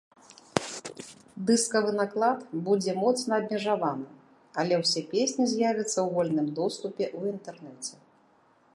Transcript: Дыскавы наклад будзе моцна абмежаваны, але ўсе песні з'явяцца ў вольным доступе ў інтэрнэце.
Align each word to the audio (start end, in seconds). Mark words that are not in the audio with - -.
Дыскавы 1.49 1.91
наклад 1.99 2.39
будзе 2.69 2.91
моцна 3.03 3.31
абмежаваны, 3.43 4.07
але 4.63 4.75
ўсе 4.85 5.01
песні 5.15 5.45
з'явяцца 5.53 5.93
ў 6.01 6.07
вольным 6.17 6.47
доступе 6.61 7.03
ў 7.17 7.37
інтэрнэце. 7.37 7.95